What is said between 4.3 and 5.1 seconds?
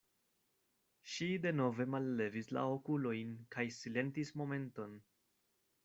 momenton.